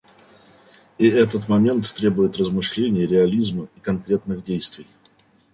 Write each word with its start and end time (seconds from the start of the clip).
И 0.97 1.07
этот 1.07 1.47
момент 1.47 1.93
требует 1.93 2.35
размышлений, 2.37 3.05
реализма 3.05 3.67
и 3.75 3.79
конкретных 3.81 4.41
действий. 4.41 4.87